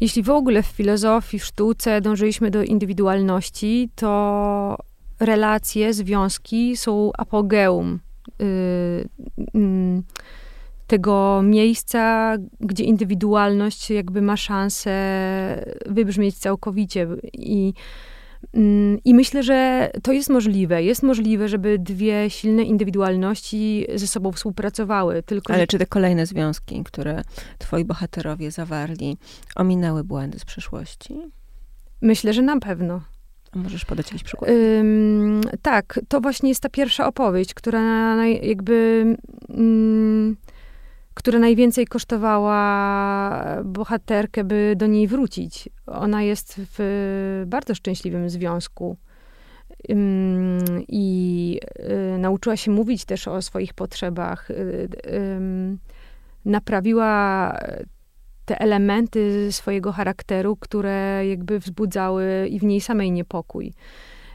[0.00, 4.76] jeśli w ogóle w filozofii, w sztuce dążyliśmy do indywidualności, to
[5.20, 8.00] relacje, związki są apogeum
[8.42, 9.08] y,
[10.90, 14.90] tego miejsca, gdzie indywidualność jakby ma szansę
[15.86, 17.06] wybrzmieć całkowicie.
[17.32, 17.74] I,
[18.54, 20.82] mm, I myślę, że to jest możliwe.
[20.82, 25.22] Jest możliwe, żeby dwie silne indywidualności ze sobą współpracowały.
[25.22, 27.22] Tylko, Ale czy te kolejne związki, które
[27.58, 29.16] twoi bohaterowie zawarli,
[29.56, 31.14] ominęły błędy z przeszłości?
[32.02, 33.00] Myślę, że na pewno.
[33.52, 34.50] A możesz podać jakiś przykład?
[34.50, 39.04] Ym, tak, to właśnie jest ta pierwsza opowieść, która jakby.
[39.50, 40.36] Ym,
[41.20, 45.68] która najwięcej kosztowała bohaterkę, by do niej wrócić.
[45.86, 48.96] Ona jest w bardzo szczęśliwym związku.
[50.88, 51.60] I
[52.14, 54.50] y, nauczyła się mówić też o swoich potrzebach.
[54.50, 54.88] Y,
[56.44, 57.58] naprawiła
[58.44, 63.72] te elementy swojego charakteru, które jakby wzbudzały i w niej samej niepokój.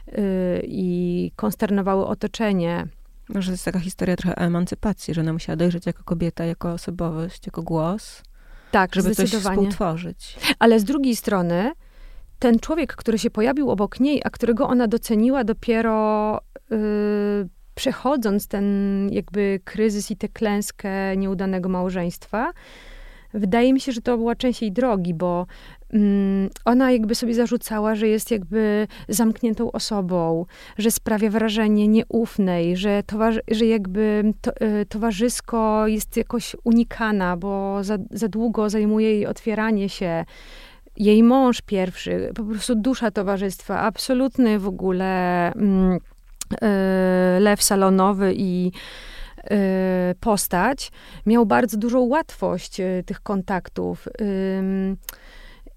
[0.08, 2.86] Y, I konsternowały otoczenie
[3.28, 7.46] może to jest taka historia trochę emancypacji, że ona musiała dojrzeć jako kobieta, jako osobowość,
[7.46, 8.22] jako głos.
[8.70, 10.36] Tak, żeby coś współtworzyć.
[10.58, 11.72] Ale z drugiej strony,
[12.38, 18.64] ten człowiek, który się pojawił obok niej, a którego ona doceniła dopiero yy, przechodząc ten
[19.12, 22.52] jakby kryzys i tę klęskę nieudanego małżeństwa,
[23.34, 25.46] wydaje mi się, że to była część jej drogi, bo
[26.64, 30.46] ona jakby sobie zarzucała, że jest jakby zamkniętą osobą,
[30.78, 33.02] że sprawia wrażenie nieufnej, że,
[33.50, 39.88] że jakby to, y, towarzysko jest jakoś unikana, bo za, za długo zajmuje jej otwieranie
[39.88, 40.24] się.
[40.96, 45.98] Jej mąż pierwszy, po prostu dusza towarzystwa, absolutny w ogóle mm,
[46.52, 46.58] y,
[47.40, 48.72] lew salonowy i
[49.44, 50.92] y, postać,
[51.26, 54.08] miał bardzo dużą łatwość tych kontaktów.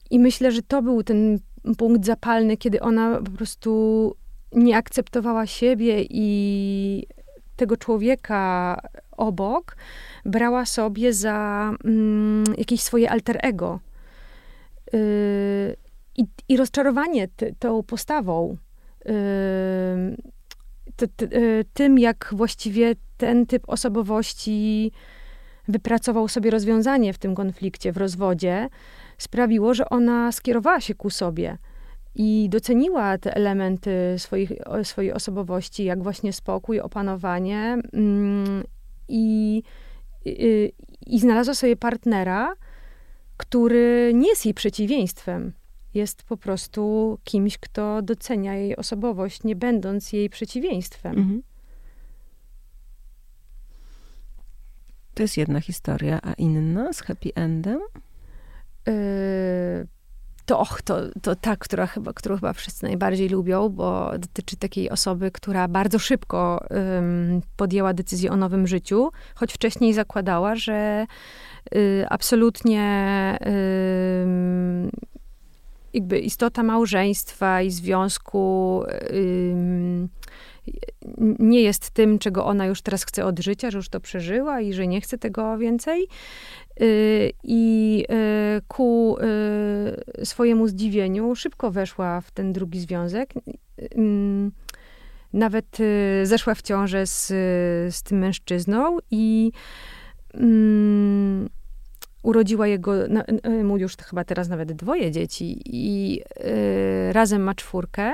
[0.10, 1.40] I myślę, że to był ten
[1.78, 4.16] punkt zapalny, kiedy ona po prostu
[4.52, 7.08] nie akceptowała siebie i
[7.56, 9.76] tego człowieka obok,
[10.26, 13.80] brała sobie za mm, jakieś swoje alter ego.
[14.94, 15.00] Yy,
[16.18, 18.58] i, I rozczarowanie ty, tą postawą,
[19.06, 19.14] yy,
[20.96, 21.30] ty, ty,
[21.74, 24.92] tym, jak właściwie ten typ osobowości
[25.68, 28.70] wypracował sobie rozwiązanie w tym konflikcie, w rozwodzie,
[29.20, 31.58] sprawiło, że ona skierowała się ku sobie
[32.16, 34.52] i doceniła te elementy swoich,
[34.84, 38.64] swojej osobowości, jak właśnie spokój, opanowanie mm,
[39.08, 39.64] i,
[40.26, 40.74] i,
[41.06, 42.54] i znalazła sobie partnera,
[43.38, 45.54] który nie jest jej przeciwieństwem.
[45.94, 51.18] Jest po prostu kimś, kto docenia jej osobowość, nie będąc jej przeciwieństwem.
[51.18, 51.44] Mhm.
[55.14, 57.80] To jest jedna historia, a inna z happy endem?
[58.90, 59.88] Yy,
[60.50, 64.90] to, och, to, to ta, która chyba, którą chyba wszyscy najbardziej lubią, bo dotyczy takiej
[64.90, 71.06] osoby, która bardzo szybko um, podjęła decyzję o nowym życiu, choć wcześniej zakładała, że
[71.76, 74.92] y, absolutnie y,
[75.94, 80.08] jakby istota małżeństwa i związku y,
[81.40, 84.74] nie jest tym, czego ona już teraz chce od życia, że już to przeżyła i
[84.74, 86.08] że nie chce tego więcej.
[86.82, 88.06] Y, I
[88.58, 89.18] y, ku
[90.22, 93.34] y, swojemu zdziwieniu szybko weszła w ten drugi związek.
[95.34, 95.78] Nawet
[96.24, 97.28] zeszła w ciążę z,
[97.96, 99.52] z tym mężczyzną i
[100.34, 101.50] um,
[102.24, 102.94] urodziła jego,
[103.64, 106.22] mu już chyba teraz nawet dwoje dzieci i
[107.12, 108.14] razem ma czwórkę.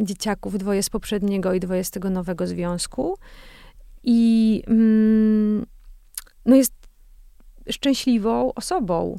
[0.00, 3.18] dzieciaków, dwoje z poprzedniego i dwoje z tego nowego związku.
[4.04, 5.66] I mm,
[6.46, 6.74] no jest
[7.70, 9.16] szczęśliwą osobą.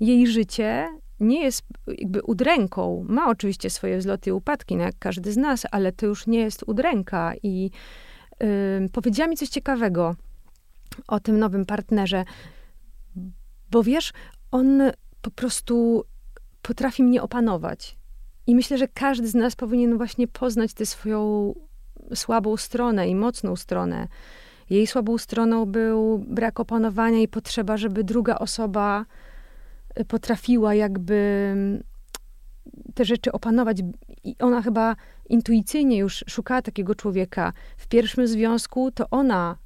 [0.00, 0.88] jej życie
[1.20, 3.06] nie jest jakby udręką.
[3.08, 6.38] Ma oczywiście swoje wzloty i upadki, no jak każdy z nas, ale to już nie
[6.38, 7.32] jest udręka.
[7.42, 7.70] I
[8.92, 10.16] powiedziała mi coś ciekawego
[11.08, 12.24] o tym nowym partnerze,
[13.70, 14.12] bo wiesz,
[14.50, 14.82] on
[15.22, 16.04] po prostu
[16.62, 17.96] potrafi mnie opanować.
[18.46, 21.54] I myślę, że każdy z nas powinien właśnie poznać tę swoją
[22.14, 24.08] słabą stronę i mocną stronę.
[24.70, 29.04] Jej słabą stroną był brak opanowania i potrzeba, żeby druga osoba
[30.00, 31.14] y, potrafiła jakby
[31.52, 31.82] mm,
[32.94, 33.78] te rzeczy opanować.
[34.24, 34.96] I ona chyba
[35.28, 37.52] intuicyjnie już szukała takiego człowieka.
[37.76, 39.56] W pierwszym związku to ona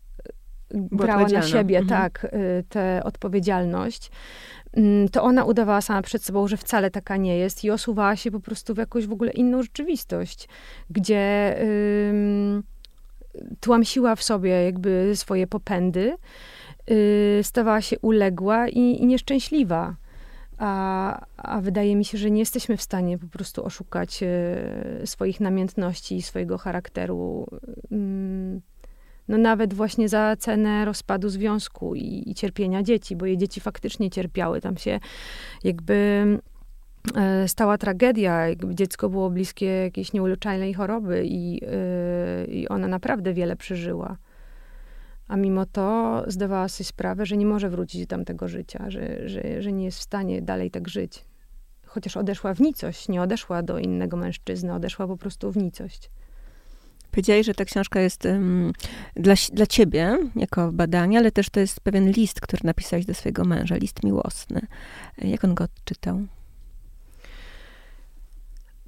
[0.75, 2.01] y, brała na siebie mhm.
[2.01, 4.11] tak y, tę odpowiedzialność.
[4.73, 8.31] Mm, to ona udawała sama przed sobą, że wcale taka nie jest i osuwała się
[8.31, 10.49] po prostu w jakąś w ogóle inną rzeczywistość,
[10.91, 11.57] gdzie
[13.61, 16.17] tłamsiła w sobie jakby swoje popędy,
[16.89, 19.97] yy, stawała się uległa i, i nieszczęśliwa.
[20.59, 25.41] A, a, wydaje mi się, że nie jesteśmy w stanie po prostu oszukać y, swoich
[25.41, 27.47] namiętności i swojego charakteru.
[27.93, 28.61] Y,
[29.29, 34.11] no nawet właśnie za cenę rozpadu związku i, i, cierpienia dzieci, bo jej dzieci faktycznie
[34.11, 34.61] cierpiały.
[34.61, 35.01] Tam się
[35.65, 36.27] jakby
[37.47, 44.17] stała tragedia, dziecko było bliskie jakiejś nieuleczalnej choroby i, yy, i ona naprawdę wiele przeżyła.
[45.29, 49.63] A mimo to zdawała sobie sprawę, że nie może wrócić do tamtego życia, że, że,
[49.63, 51.25] że nie jest w stanie dalej tak żyć.
[51.87, 56.11] Chociaż odeszła w nicość, nie odeszła do innego mężczyzny, odeszła po prostu w nicość.
[57.11, 58.73] Powiedziałeś, że ta książka jest um,
[59.17, 63.45] dla, dla ciebie, jako badanie, ale też to jest pewien list, który napisałeś do swojego
[63.45, 64.61] męża, list miłosny.
[65.19, 66.27] Jak on go odczytał?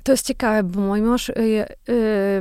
[0.07, 1.33] To jest ciekawe, bo mój mąż, y,
[1.89, 2.41] y,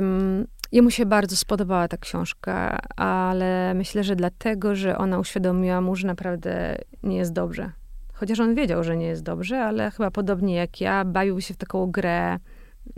[0.72, 6.06] jemu się bardzo spodobała ta książka, ale myślę, że dlatego, że ona uświadomiła mu, że
[6.06, 7.72] naprawdę nie jest dobrze.
[8.12, 11.56] Chociaż on wiedział, że nie jest dobrze, ale chyba podobnie jak ja, bawił się w
[11.56, 12.38] taką grę,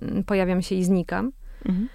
[0.03, 1.33] mm, pojawiam się i znikam.
[1.67, 1.89] Mhm.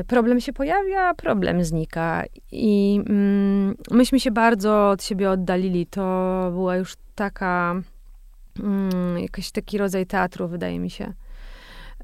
[0.00, 2.24] Y, problem się pojawia, problem znika.
[2.52, 5.86] I mm, myśmy się bardzo od siebie oddalili.
[5.86, 6.02] To
[6.52, 7.82] była już taka,
[8.62, 11.12] mm, jakiś taki rodzaj teatru, wydaje mi się.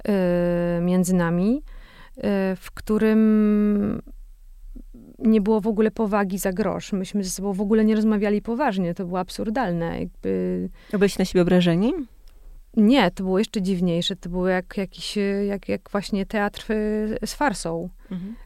[0.08, 1.62] Y, między nami,
[2.16, 2.20] y,
[2.56, 4.02] w którym
[5.18, 6.92] nie było w ogóle powagi za grosz.
[6.92, 8.94] Myśmy ze sobą w ogóle nie rozmawiali poważnie.
[8.94, 10.00] To było absurdalne.
[10.00, 10.68] Jakby...
[10.92, 11.92] Byliście na siebie obrażeni?
[12.76, 14.16] Nie, to było jeszcze dziwniejsze.
[14.16, 16.66] To było jak jakiś, jak, jak właśnie teatr
[17.26, 17.88] z farsą.
[18.10, 18.36] Mhm.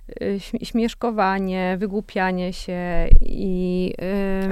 [0.62, 3.94] Śmieszkowanie, wygłupianie się i...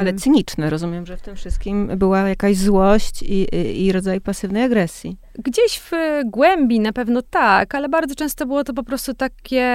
[0.01, 0.71] Ale cyniczne.
[0.71, 5.17] Rozumiem, że w tym wszystkim była jakaś złość i, i, i rodzaj pasywnej agresji.
[5.38, 5.93] Gdzieś w
[6.25, 9.67] głębi na pewno tak, ale bardzo często było to po prostu takie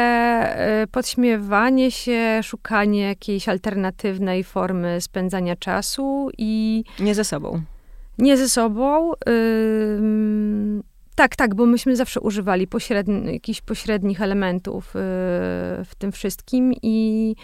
[0.83, 6.83] y, podśmiewanie się, szukanie jakiejś alternatywnej formy spędzania czasu i...
[6.99, 7.61] Nie ze sobą
[8.17, 9.11] nie ze sobą.
[9.11, 10.83] Yy,
[11.15, 15.01] tak, tak, bo myśmy zawsze używali pośredni, jakichś pośrednich elementów yy,
[15.85, 17.35] w tym wszystkim i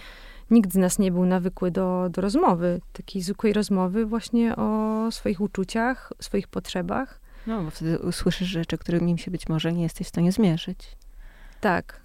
[0.51, 5.41] nikt z nas nie był nawykły do, do rozmowy, takiej zwykłej rozmowy właśnie o swoich
[5.41, 7.19] uczuciach, swoich potrzebach.
[7.47, 10.97] No, bo wtedy usłyszysz rzeczy, którymi się być może nie jesteś w stanie zmierzyć.
[11.61, 12.01] Tak,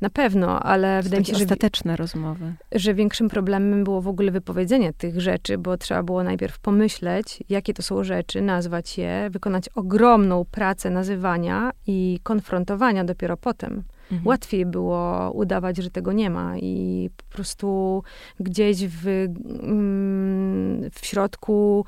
[0.00, 1.44] na pewno, ale wydaje mi się, że...
[1.44, 2.54] ostateczne rozmowy.
[2.72, 7.74] Że większym problemem było w ogóle wypowiedzenie tych rzeczy, bo trzeba było najpierw pomyśleć, jakie
[7.74, 13.82] to są rzeczy, nazwać je, wykonać ogromną pracę nazywania i konfrontowania dopiero potem.
[14.12, 14.26] Mhm.
[14.26, 18.02] Łatwiej było udawać, że tego nie ma i po prostu
[18.40, 21.84] gdzieś w, mm, w środku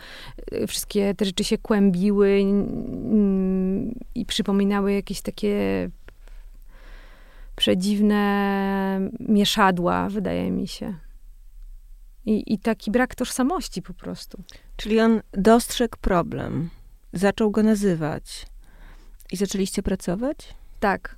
[0.52, 2.40] y, wszystkie te rzeczy się kłębiły
[4.14, 5.88] i przypominały jakieś takie
[7.56, 10.94] przedziwne mieszadła, wydaje mi się.
[12.26, 14.42] I, I taki brak tożsamości po prostu.
[14.76, 16.70] Czyli on dostrzegł problem,
[17.12, 18.46] zaczął go nazywać
[19.32, 20.54] i zaczęliście pracować?
[20.80, 21.16] Tak.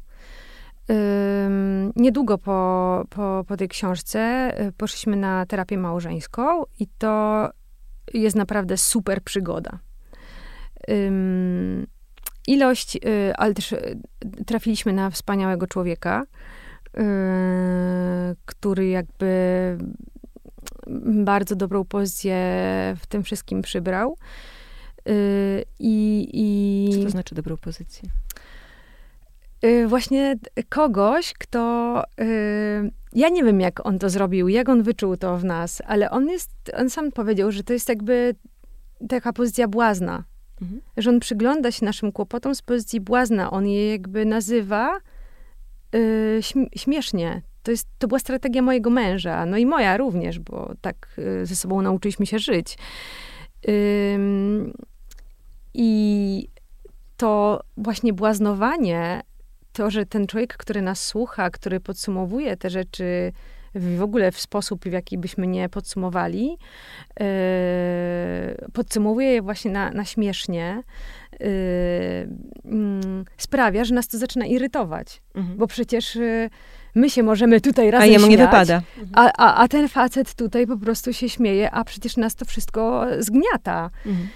[0.91, 7.49] Ym, niedługo po, po, po tej książce y, poszliśmy na terapię małżeńską i to
[8.15, 9.79] jest naprawdę super przygoda.
[10.91, 11.87] Ym,
[12.49, 14.01] ilość, y, ale też y,
[14.47, 17.01] trafiliśmy na wspaniałego człowieka, y,
[18.45, 19.79] który jakby
[21.25, 22.35] bardzo dobrą pozycję
[23.01, 24.17] w tym wszystkim przybrał.
[25.79, 26.95] I, i...
[26.95, 28.09] Co to znaczy dobrą pozycję?
[29.87, 30.37] Właśnie
[30.69, 32.05] kogoś, kto.
[33.13, 36.29] Ja nie wiem, jak on to zrobił, jak on wyczuł to w nas, ale on
[36.29, 36.51] jest.
[36.77, 38.35] On sam powiedział, że to jest jakby
[39.09, 40.25] taka pozycja błazna.
[40.63, 40.81] Mhm.
[40.97, 43.51] Że on przygląda się naszym kłopotom z pozycji błazna.
[43.51, 44.99] On je jakby nazywa
[45.93, 46.41] yy,
[46.77, 47.43] śmiesznie.
[47.63, 51.57] To, jest, to była strategia mojego męża, no i moja również, bo tak yy, ze
[51.57, 52.79] sobą nauczyliśmy się żyć.
[53.67, 53.73] Yy,
[55.75, 56.49] I
[57.17, 59.21] to właśnie błaznowanie,
[59.73, 63.33] to, że ten człowiek, który nas słucha, który podsumowuje te rzeczy
[63.75, 66.57] w ogóle w sposób, w jaki byśmy nie podsumowali,
[67.21, 67.27] yy,
[68.73, 70.83] podsumowuje je właśnie na, na śmiesznie,
[71.41, 71.47] yy,
[72.65, 75.23] yy, sprawia, że nas to zaczyna irytować.
[75.35, 75.59] Mhm.
[75.59, 76.51] Bo przecież yy,
[76.95, 78.83] my się możemy tutaj razem A jemu śmiać, nie wypada.
[79.15, 83.07] A, a, a, ten facet tutaj po prostu się śmieje, a przecież nas to wszystko
[83.19, 83.91] zgniata.
[84.07, 84.29] Mhm.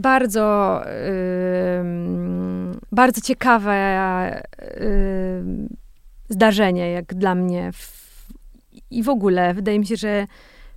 [0.00, 0.80] Bardzo,
[2.92, 3.74] bardzo ciekawe
[4.80, 5.83] yy,
[6.34, 7.70] zdarzenie, jak dla mnie.
[8.90, 10.26] I w ogóle wydaje mi się, że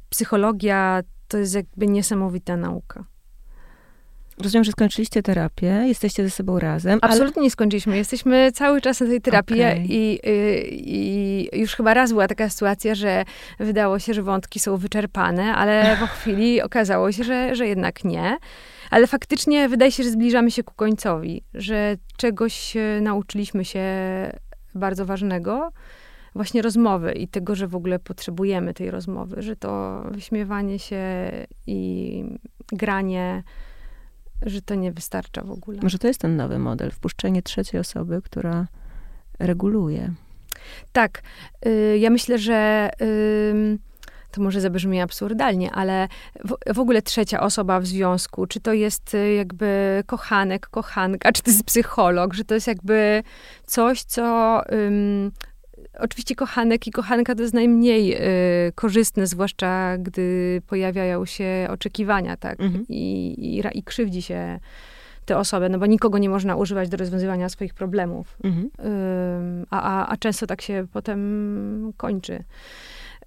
[0.10, 3.03] psychologia to jest jakby niesamowita nauka.
[4.43, 6.99] Rozumiem, że skończyliście terapię, jesteście ze sobą razem.
[7.01, 7.43] Absolutnie ale...
[7.43, 7.97] nie skończyliśmy.
[7.97, 9.86] Jesteśmy cały czas na tej terapii okay.
[9.86, 13.26] i, i, i, już chyba raz była taka sytuacja, że
[13.60, 18.38] wydało się, że wątki są wyczerpane, ale po chwili okazało się, że, że jednak nie.
[18.89, 23.84] Ale faktycznie wydaje się, że zbliżamy się ku końcowi, że czegoś e, nauczyliśmy się
[24.78, 25.72] bardzo ważnego,
[26.36, 31.06] właśnie rozmowy i tego, że w ogóle potrzebujemy tej rozmowy, że to wyśmiewanie się
[31.68, 32.24] i
[32.72, 33.44] granie,
[34.42, 35.80] że to nie wystarcza w ogóle.
[35.84, 38.68] Może to jest ten nowy model, wpuszczenie trzeciej osoby, która
[39.40, 40.14] reguluje.
[40.92, 41.22] Tak.
[41.66, 42.90] Y, ja myślę, że
[44.38, 46.08] to może zabrzmi absurdalnie, ale
[46.46, 51.44] w, w, ogóle trzecia osoba w związku, czy to jest y, jakby kochanek, kochanka, czy
[51.44, 53.24] to jest psycholog, że to jest jakby
[53.66, 54.62] coś, co
[56.00, 58.16] Oczywiście kochanek i kochanka to jest najmniej
[58.68, 62.62] y, korzystne, zwłaszcza gdy pojawiają się oczekiwania, tak?
[62.62, 62.86] Mhm.
[62.90, 64.60] I, i, I krzywdzi się
[65.26, 68.38] te osoby, no bo nikogo nie można używać do rozwiązywania swoich problemów.
[68.44, 68.66] Mhm.
[68.66, 72.44] Y, a, a, a często tak się potem kończy.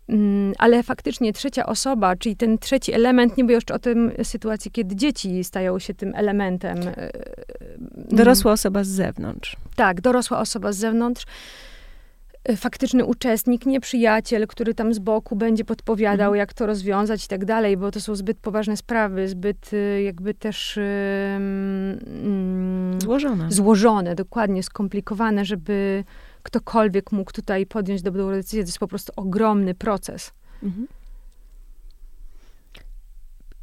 [0.08, 4.70] Mm, ale faktycznie trzecia osoba, czyli ten trzeci element, nie mówię jeszcze o tym sytuacji,
[4.70, 6.78] kiedy dzieci stają się tym elementem.
[6.78, 7.12] Y,
[8.16, 9.56] dorosła osoba z zewnątrz.
[9.76, 11.26] Tak, dorosła osoba z zewnątrz.
[12.48, 16.36] Y, faktyczny uczestnik, nie przyjaciel, który tam z boku będzie podpowiadał, mhm.
[16.36, 20.34] jak to rozwiązać i tak dalej, bo to są zbyt poważne sprawy, zbyt y, jakby
[20.34, 20.78] też
[21.36, 21.98] mm,
[23.00, 23.52] złożone.
[23.52, 26.04] Złożone, dokładnie, skomplikowane, żeby
[26.42, 28.62] ktokolwiek mógł tutaj podjąć dobrą decyzję.
[28.62, 30.32] To jest po prostu ogromny proces.
[30.62, 30.86] Mhm.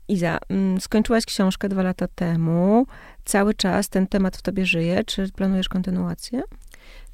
[0.08, 2.86] Iza, mm, skończyłaś książkę dwa lata temu.
[3.26, 5.04] Cały czas ten temat w tobie żyje.
[5.04, 6.42] Czy planujesz kontynuację?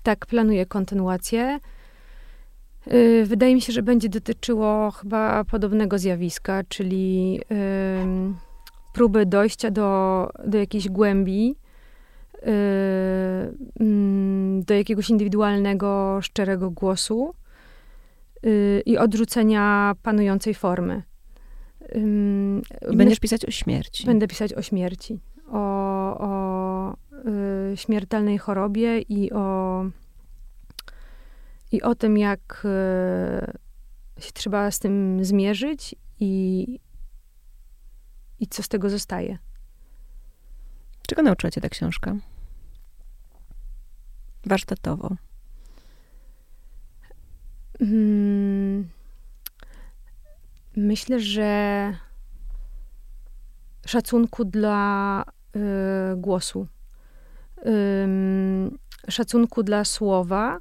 [0.04, 1.60] Tak, planuję kontynuację.
[2.94, 7.40] Y, wydaje mi się, że będzie dotyczyło chyba podobnego zjawiska, czyli
[8.94, 11.56] próby dojścia do, do jakiejś głębi,
[14.66, 17.34] do jakiegoś indywidualnego, szczerego głosu
[18.46, 21.04] y, i odrzucenia panującej formy.
[22.92, 24.06] I będziesz pisać o śmierci.
[24.06, 25.60] Będę pisać o śmierci, o,
[26.20, 26.94] o
[27.74, 29.86] y, śmiertelnej chorobie i o,
[31.72, 32.66] i o tym, jak
[34.18, 36.80] y, się trzeba z tym zmierzyć i,
[38.40, 39.38] i co z tego zostaje.
[41.08, 42.16] Czego nauczyła cię ta książka?
[44.46, 45.16] Warsztatowo.
[47.80, 48.90] Hmm,
[50.76, 51.94] myślę, że
[53.86, 55.24] szacunku dla
[55.56, 55.60] y,
[56.18, 56.68] głosu
[59.10, 60.60] szacunku dla słowa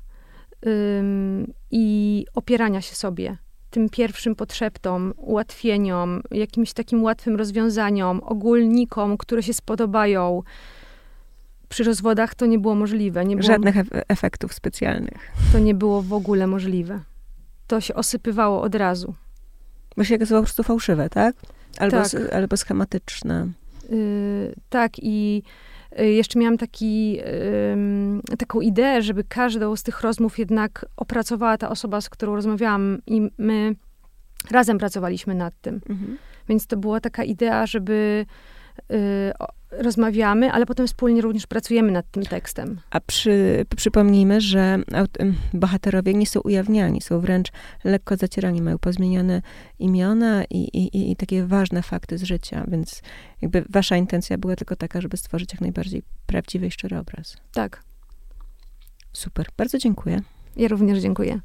[1.71, 3.37] i opierania się sobie
[3.71, 10.43] tym pierwszym potrzeptom, ułatwieniom, jakimś takim łatwym rozwiązaniom, ogólnikom, które się spodobają.
[11.73, 13.25] Przy rozwodach to nie było możliwe.
[13.25, 13.77] Nie było, Żadnych
[14.09, 15.33] efektów specjalnych.
[15.53, 17.01] To nie było w ogóle możliwe.
[17.67, 19.15] To się osypywało od razu.
[19.97, 21.37] Bo się okazało po prostu fałszywe, tak?
[21.79, 22.33] Albo, tak.
[22.33, 23.49] albo schematyczne.
[23.91, 25.43] Yy, tak i
[26.01, 27.19] Y, jeszcze miałam taki,
[28.39, 33.31] taką ideę, żeby każdą z tych rozmów jednak opracowała ta osoba, z którą rozmawiałam i
[33.39, 33.75] my
[34.51, 35.81] razem pracowaliśmy nad tym.
[35.89, 36.19] Mhm.
[36.49, 38.27] Więc to była taka idea, żeby
[38.93, 39.33] Y,
[39.71, 42.81] rozmawiamy, ale potem wspólnie również pracujemy nad tym tekstem.
[42.91, 44.79] A przy, przypomnijmy, że
[45.55, 47.49] bohaterowie nie są ujawniani, są wręcz
[47.85, 49.43] lekko zacierani, mają pozmieniane
[49.79, 53.03] imiona i, i, i takie ważne fakty z życia, więc
[53.43, 57.37] jakby wasza intencja była tylko taka, żeby stworzyć jak najbardziej prawdziwy i szczery obraz.
[57.53, 57.83] Tak.
[59.13, 60.21] Super, bardzo dziękuję.
[60.57, 61.41] Ja również dziękuję.